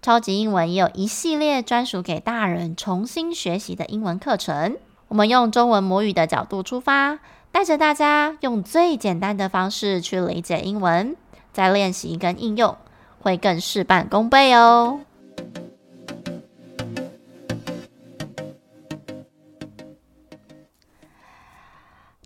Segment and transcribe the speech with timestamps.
[0.00, 4.76] 超级英文也有一系列专属给大人重新学习的英文课程。
[5.08, 7.18] 我们用中文母语的角度出发，
[7.50, 11.16] 带着大家用最简单的方式去理解英文，
[11.52, 12.76] 再练习跟应用，
[13.20, 15.00] 会更事半功倍哦。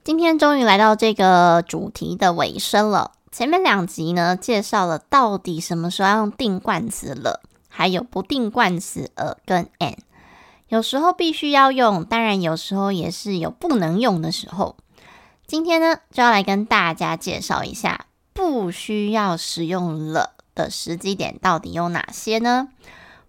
[0.04, 3.12] 今天终于来到这个主题的尾声了。
[3.30, 7.40] 前面两集呢，介绍了到底什么时候要用定冠词了。
[7.74, 9.96] 还有不定冠词 a 跟 an，
[10.68, 14.76] 有时候必须要用，当然有时候也是有不能用的时候。
[15.46, 22.68] 今天呢，就要来跟大家介绍一下不需要使用了的时机点到底有哪些呢？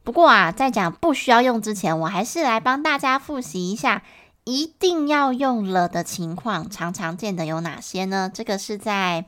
[0.03, 4.03] 不过啊，在讲不需要用之前，我还是来帮大家复习一下
[4.44, 8.30] 一定要用了的情况，常常见的有哪些呢？
[8.33, 9.23] 这个是在。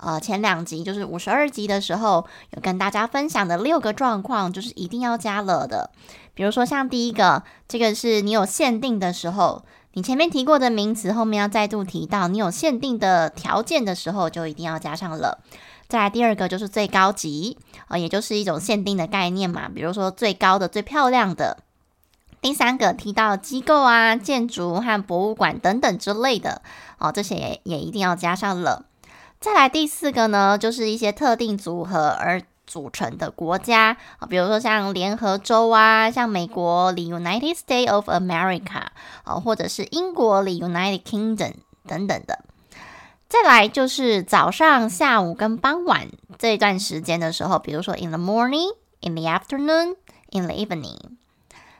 [0.00, 5.90] 呃，前两集就是五十二集的时候，有跟大家分享的六个状况，就是一定要加了的。
[6.34, 15.40] 比如说，像第一个，这个是你有限定的时候，你前面提过的名词后面要再度提到，你有限定的条件的时候，就一定要加上了。
[15.88, 21.58] 再来第二个就是最高级，呃，也就是一种限定的概念嘛，比如说最高的、最漂亮的。
[22.40, 26.62] 第三个提到机构啊、建筑和博物馆等等之类的，
[26.98, 28.84] 哦，这些也也一定要加上了。
[29.40, 38.88] 再来第四个呢，就是一些特定组合而组成的国家啊，比如说像联合州啊，像美国里 United States of America
[39.22, 41.54] 啊，或者是英国里 United Kingdom
[41.86, 42.40] 等等的。
[43.28, 49.96] 再来就是早上、下午跟傍晚这一段时间的时候，比如说 in the morning、in the afternoon、
[50.30, 50.98] in the evening。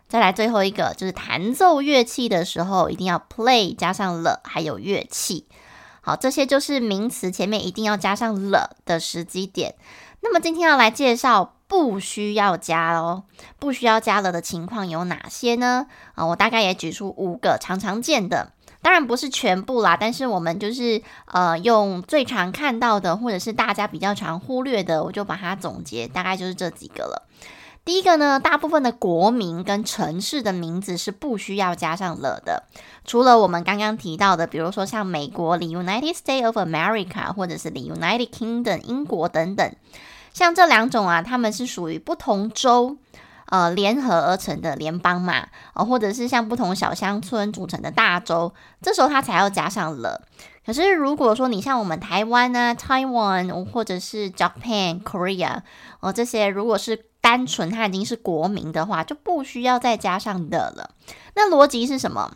[0.09, 5.47] 再来最后一个就是弹奏乐器的时候，一定要 play 加上了，还有乐器。
[6.09, 9.75] 好，这些就是名词前面一定要加上了的时机点。
[10.21, 13.25] 那么今天要来介绍不需要加哦，
[13.59, 15.87] 不需要加了的情况有哪些呢？
[16.15, 27.29] 啊，我大概也举出五个常常见的，当然不是全部啦，但是我们就是呃用最常看到的，或者是大家比较常忽略的，我就把它总结，大概就是这几个了。
[27.89, 32.65] 第一个呢，大部分的国名跟城市的名字是不需要加上了的，
[33.07, 39.75] 除了我们刚刚提到的，比如说像美国，The United States of America，或者是 the United Kingdom 英国等等，
[40.35, 42.99] 像这两种啊，他们是属于不同州
[43.47, 50.21] 呃联合而成的联邦嘛，呃，或者是像不同小乡村组成的大州，这时候它才要加上了。
[50.67, 55.63] 可是如果说你像我们台湾啊，Taiwan 或者是 Japan、Korea、
[56.01, 60.91] 呃，这些如果是单纯它已经是国民的话，就不需要再加上的了。
[61.35, 62.33] 那逻辑是什么？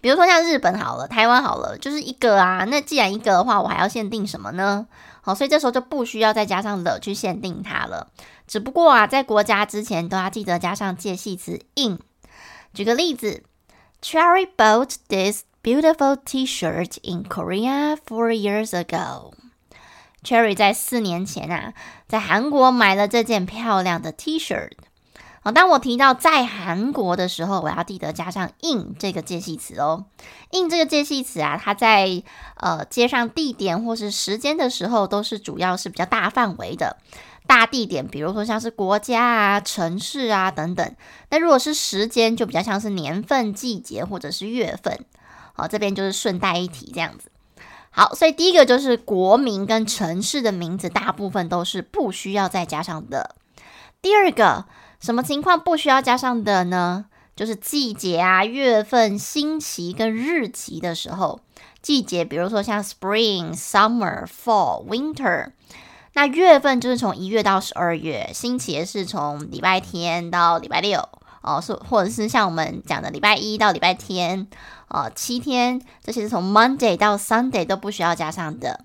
[0.00, 2.64] 比如说像日本好了，台湾好了，就是一个啊。
[2.64, 4.86] 那既然一个的话，我还要限定什么呢？
[5.22, 8.08] 好，所以这时候就不需要再加上了去限定它了。
[8.46, 11.98] 只不过啊，在国家之前都要记得加上介系词 in。
[12.72, 13.42] 举个例子
[14.02, 19.32] ，Cherry bought this beautiful T-shirt in Korea four years ago。
[20.26, 21.72] Cherry 在四年前啊，
[22.08, 24.72] 在韩国买了这件漂亮的 T-shirt。
[25.40, 30.06] 好，当我提到在韩国的时候，我要记得加上 in 这个介系词哦。
[30.50, 32.24] in 这个介系词啊，它在
[32.56, 36.96] 呃接上地点或是时间的时候，都是主要是比较大范围的。
[37.46, 40.96] 大地点，比如说像是国家啊、城市啊等等。
[41.30, 44.98] 那如果是时间，就比较像是年份、季节或者是月份。
[45.52, 47.30] 好，这边就是顺带一提这样子。
[47.96, 53.34] 好，所以第一个就是国名跟城市的名字，大部分都是不需要再加上的。
[54.02, 54.66] 第二个，
[55.00, 57.06] 什么情况不需要加上的呢？
[57.34, 61.40] 就是季节啊、月份、星期跟日期的时候。
[61.80, 65.52] 季节，比如说像 spring、summer、fall、winter。
[66.12, 71.08] 那月份就是从一月到十二月，星期是从礼拜天到礼拜六。
[71.46, 74.48] 哦，是或者是像我们讲的礼拜一到礼拜天，
[74.88, 78.84] 哦，七天，这些是从 Monday 到 Sunday 都不需要加上的。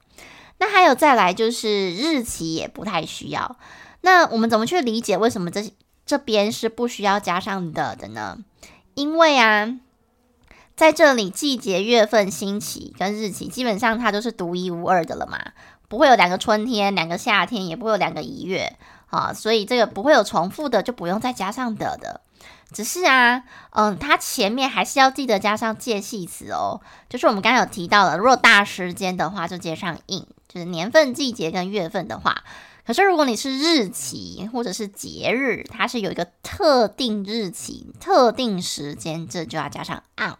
[0.59, 3.57] 那还有再来就是日期也不太需要。
[4.01, 5.73] 那我们怎么去理解为什么这
[6.05, 8.37] 这边是不需要加上的的呢？
[8.93, 9.79] 因为啊，
[10.75, 15.39] 在这里季节、月份、星期跟日期基本上它都是独一无二的了嘛，
[15.87, 18.77] 不会有两个春天、两个夏天，也不会有两个一月。
[19.11, 22.21] 啊，所以这个不会有重复的，就不用再加上的的。
[22.73, 26.81] 只是啊，嗯，它前面还是要记得加上介系词哦。
[27.09, 32.43] 就是我们刚刚有提到的，如果大时间的话，就接上 in，就是年份、季节跟月份的话。
[32.87, 40.37] 可是如果你是日期或者是节日，它是有一个特定日期、特定时间，这就要加上 on。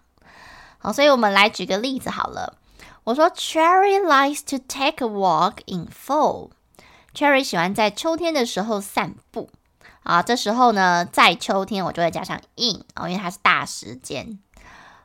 [0.80, 2.58] 好，所以我们来举个例子好了。
[3.04, 6.50] 我说，Cherry likes to take a walk in fall。
[7.13, 9.50] Cherry 喜欢在秋天的时候散步。
[10.04, 14.40] 啊，这时候呢，在秋天我就会加上 in 哦，因为它是大时间。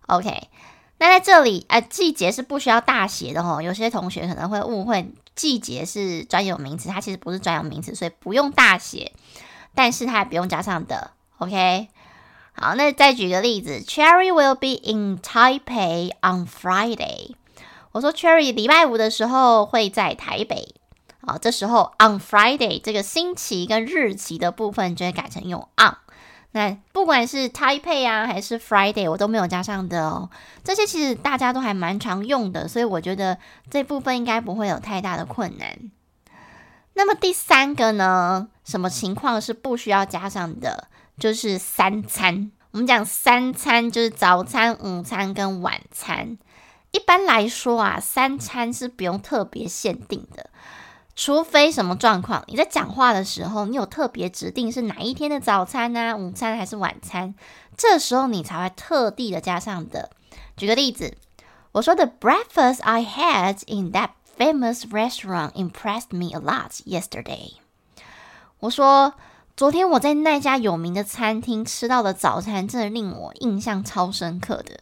[0.06, 0.49] OK，
[0.97, 3.61] 那在这里，呃，季节是不需要大写的哦。
[3.61, 9.12] 有些同学可能会误会，季节是专有名词，它其实不是专有名词，所以不用大写，
[9.75, 11.11] 但是它也不用加上的。
[11.37, 11.88] OK，
[12.55, 17.35] 好，那再举个例子，Cherry will be in Taipei on Friday。
[17.93, 20.75] 我说 Cherry 礼拜五的时候会在台北。
[21.26, 25.96] 好，这时候 on Friday 这个星期跟日期的部分就会改成用 on。
[26.52, 30.31] 那不管是 Taipei 啊还是 Friday，我都没有加上的哦。
[30.62, 33.37] 这些其实大家都还蛮常用的，所以我觉得
[33.69, 35.90] 这部分应该不会有太大的困难。
[36.94, 40.88] 那么第三个呢，什么情况是不需要加上的？
[41.19, 42.52] 就是三餐。
[42.70, 46.38] 我们讲三餐就是早餐、午餐跟晚餐。
[46.93, 50.49] 一般来说啊，三餐是不用特别限定的。
[51.17, 57.35] 除非什么状况，你在讲话的时候，你有特别指定是哪一天的早餐啊、午餐还是晚餐，
[57.75, 60.11] 这时候你才会特地的加上的。
[60.59, 61.17] 举个例子，
[61.73, 67.55] 我说 The breakfast I had in that famous restaurant impressed me a lot yesterday。
[68.61, 69.15] 我说
[69.57, 74.81] 昨天我在那家有名的餐厅吃到的早餐，真的令我印象超深刻的。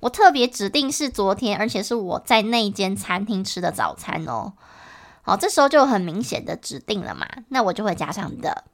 [0.00, 4.52] 我特别指定是昨天，而且是我在那间餐厅吃的早餐哦。
[5.26, 8.64] 好，这时候就很明显的指定了嘛，那我就会加上的。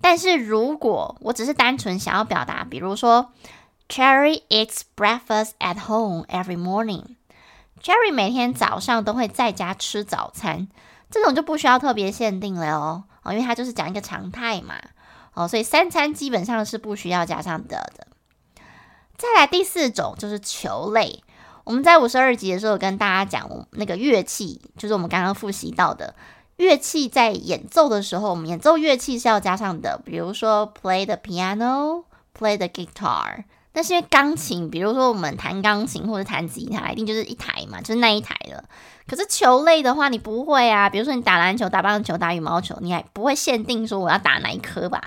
[0.00, 3.32] 但是如果我只是单纯想要表达，比如说
[3.88, 7.16] ，Cherry eats breakfast at home every morning。
[7.82, 10.68] Cherry 每天早上都会在家吃早餐，
[11.10, 14.76] 这种就不需要特别限定了哦，哦，因为它就是讲一个常态嘛。
[15.34, 18.06] 哦，所以三餐基本上是不需要加上的的。
[19.16, 21.24] 再来第四种就是球类。
[21.64, 26.14] 我们在五十二集的时候跟大家讲，那个乐器就是我们刚刚复习到的
[26.56, 32.04] 乐器，在演奏的时候，我们演奏乐器是要加上的，比如说 play the piano,
[32.38, 33.44] play the guitar。
[33.74, 38.64] 但是因为钢琴，比如说我们弹钢琴或者弹吉他，一定就是一台嘛，就是那一台了。
[39.08, 45.02] 可是球类的话，你不会啊，比如说你打篮球、打棒球、打羽毛球，你还不会限定说我要打哪一颗吧？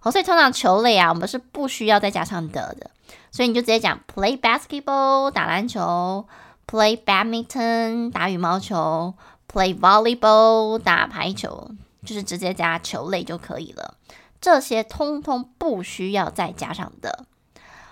[0.00, 2.90] 好，所以通常球类啊，我们是不需要再加上的的。
[3.32, 6.28] 所以你就直接讲 play basketball 打篮球
[6.66, 9.14] ，play badminton 打羽毛球
[9.50, 11.70] ，play volleyball 打排球，
[12.04, 13.94] 就是直接加球类就可以了。
[14.40, 17.24] 这些通通不需要再加上的。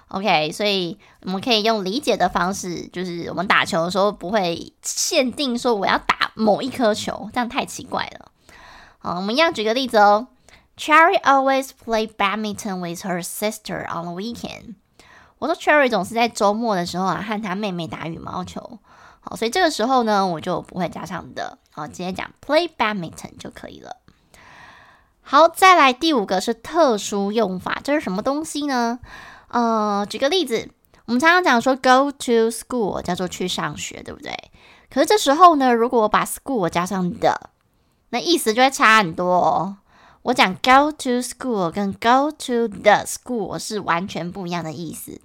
[0.08, 8.30] OK，所以我们可以用理解的方式，就是我们打球的时候不会限定说我要打某一颗球，这样太奇怪了。
[8.98, 10.26] 好，我们一样举个例子哦。
[10.76, 14.74] Cherry always play badminton with her sister on the weekend.
[15.40, 18.78] 我说 Cherry 总是在周末的时候啊，和他妹妹打羽毛球。
[19.20, 21.58] 好，所以这个时候呢，我就不会加上的。
[21.72, 23.96] 好，直接讲 play badminton 就可以了。
[25.22, 28.98] 好，再来第五个是特殊用法，这是什么东西呢？
[29.48, 30.68] 呃，举个例子，
[31.06, 34.34] 我们常常讲说 go to school 叫做去上学，对不对？
[34.92, 37.50] 可是这时候呢，如果我把 school 加上的，
[38.10, 39.76] 那意思就会差很多哦。
[40.22, 45.20] 我讲 go to school 跟 go to the school 是完全不一样的意思。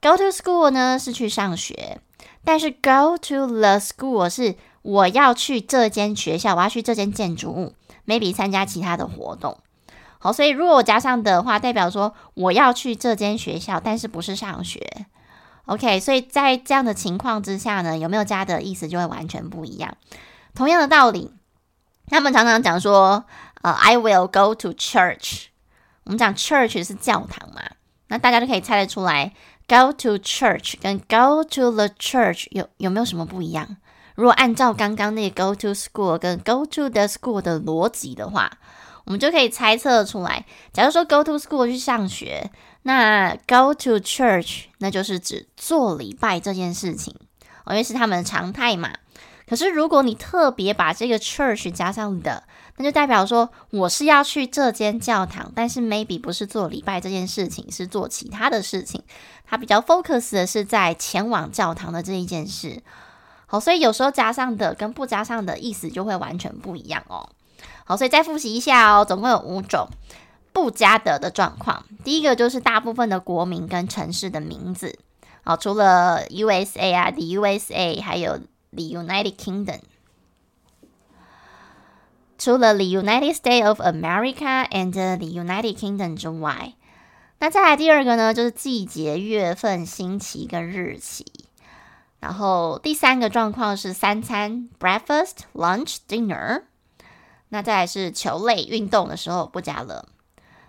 [0.00, 2.00] Go to school 呢是去上学，
[2.44, 7.74] 但是 go to the school 是我要去这间学校，我要去这间建筑物
[8.06, 9.58] ，maybe 参加其他的活动。
[10.18, 15.06] 好，所以如果我加上的话，代表说我要去这间学校，但是不是上学。
[15.66, 19.96] OK，所以在这样的情况之下呢，有没有加的意思就会完全不一样。
[20.54, 21.30] 同样的道理，
[22.08, 23.24] 他们常常讲说，
[23.62, 25.46] 呃，I will go to church。
[26.04, 27.62] 我们讲 church 是教堂嘛，
[28.08, 29.32] 那大家就可以猜得出来。
[29.68, 33.76] Go to church 跟 go to the church 有有没有什么不一样？
[34.16, 38.50] 如果按照刚刚那个 go to school 跟 go to the school 的逻辑的话，
[39.04, 40.44] 我们就可以猜测出来。
[40.72, 42.50] 假如说 go to school 去上学，
[42.82, 47.14] 那 go to church 那就是指做礼拜这件事情，
[47.66, 48.92] 因为是他们的常态嘛。
[49.50, 52.44] 可是如果你特别把这个 church 加上的，
[52.76, 59.02] 那就代表说我是要去这间教堂，但是 maybe 不是做礼拜这件事情，是做其他的事情。
[59.44, 62.80] 它比较 focus 的是在前往教堂的这一件事。
[63.46, 67.28] 好，所以有时候加上的跟不加上的意思就会完全不一样哦。
[67.84, 69.88] 好，所以再复习一下哦，总共有五种
[70.52, 71.84] 不加的的状况。
[72.04, 74.96] 第一个就是大部分的国民跟城市的名字，
[75.42, 78.38] 好，除了 USA 啊的 USA 还有
[78.72, 79.80] the United Kingdom，
[82.38, 86.74] 除了 the United States of America and the United Kingdom 之外，
[87.38, 91.24] 那再来第二个呢，就是季节、月份、星期跟日期。
[92.18, 96.64] 然后第三个状况是三餐 breakfast、lunch、dinner。
[97.48, 100.06] 那再来是球类运动的时候不加了，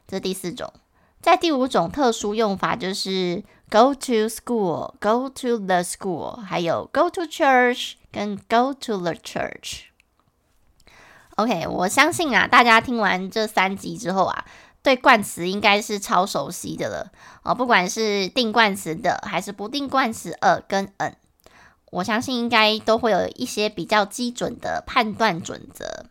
[0.07, 0.73] 这是第四种。
[1.19, 9.83] 在第五种特殊用法就是 go to school、go to the school，还有 go to church 跟 go to the church。
[11.37, 14.45] OK，我相信啊，大家听完这三集之后啊，
[14.83, 17.11] 对冠词应该是超熟悉的了
[17.43, 17.55] 哦。
[17.55, 21.15] 不管是定冠词的还是不定冠词 a 跟 n，
[21.91, 26.05] 我相信应该都会有一些比较基准的判断准则。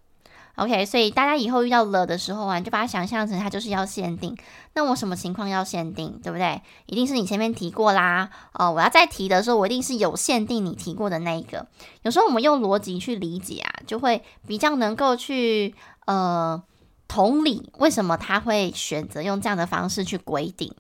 [0.56, 4.36] OK，所以大家以后遇到了的时候啊，就把它想象成它就是要限定。
[4.72, 6.62] 那我什么情况要限定，对不对？
[6.86, 8.30] 一定是你前面提过啦。
[8.52, 11.66] 哦，我要再提的时候，我一定是有限定你提过的那一个。
[12.02, 15.74] 有时候我们用逻辑去理解啊，就会比较能够去
[16.06, 16.62] 呃
[17.08, 20.72] 同理为什么他会选择用这样的方式去规定。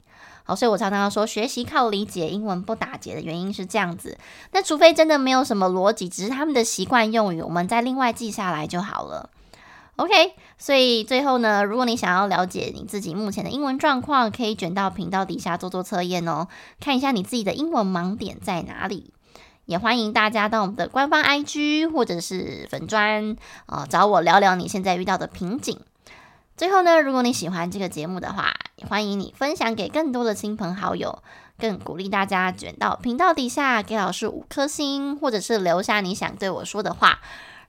[0.44, 4.16] 好，所以我常常说，学习靠理解，英文不打结的原因是这样子。
[4.52, 9.30] 那除非真的没有什么逻辑，只是他们的习惯用语，我们再另外记下来就好了。
[10.00, 16.48] OK，所以最后呢，如果你想要了解你自己目前的英文状况，可以卷到频道底下做做测验哦，
[16.80, 19.12] 看一下你自己的英文盲点在哪里。
[19.66, 25.78] 也欢迎大家到我们的官方 IG 或者是粉专啊，找我聊聊你现在遇到的瓶颈。
[26.56, 31.22] 最后呢，如果你喜欢这个节目的话，也欢迎你分享给更多的亲朋好友，
[31.58, 37.20] 更鼓励大家卷到频道底下给老师五颗星，或者是留下你想对我说的话。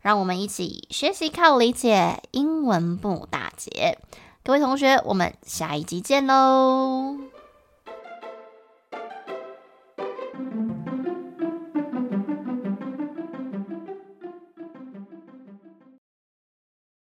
[0.01, 3.97] 让我们一起学习靠理解，英文不打结。
[4.43, 7.15] 各位同学，我们下一集见喽！